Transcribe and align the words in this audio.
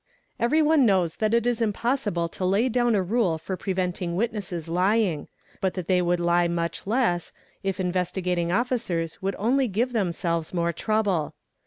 ba 0.39 0.45
Everyone 0.45 0.83
knows 0.83 1.17
that 1.17 1.31
it 1.31 1.45
is 1.45 1.61
impossible 1.61 2.27
to 2.27 2.43
lay 2.43 2.69
down 2.69 2.95
a 2.95 3.03
rule 3.03 3.37
for 3.37 3.55
prevent 3.55 4.01
ing 4.01 4.15
witnesses 4.15 4.67
lying, 4.67 5.27
but 5.59 5.75
that 5.75 5.87
they 5.87 6.01
would 6.01 6.19
lie 6.19 6.47
much 6.47 6.87
less, 6.87 7.31
if 7.61 7.79
Investigating 7.79 8.47
7 8.47 8.61
Officers 8.61 9.21
would 9.21 9.35
only 9.37 9.67
give 9.67 9.93
themselves 9.93 10.55
more 10.55 10.73
trouble. 10.73 11.35